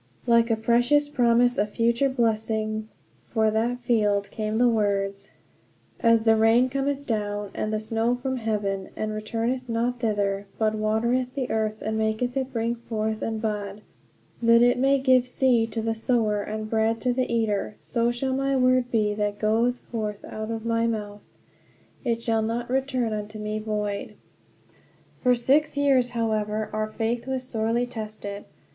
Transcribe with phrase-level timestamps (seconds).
[0.25, 2.89] Like a precious promise of future blessing
[3.27, 5.29] for that field came the words:
[5.99, 10.73] "As the rain cometh down, and the snow from heaven, and returneth not thither, but
[10.73, 13.81] watereth the earth, and maketh it bring forth and bud,
[14.41, 18.33] that it may give seed to the sower, and bread to the eater: so shall
[18.33, 21.21] my word be that goeth forth out of my mouth:
[22.03, 24.15] it shall not return unto me void."
[25.21, 28.45] For six years, however, our faith was sorely tested.